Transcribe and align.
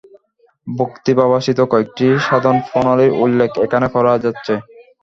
ভক্তিভাবাশ্রিত 0.67 1.59
কয়েকটি 1.71 2.05
সাধনপ্রণালীর 2.27 3.11
উল্লেখ 3.23 3.51
এখানে 3.65 3.87
করা 3.95 4.13
যাচ্ছে। 4.23 4.53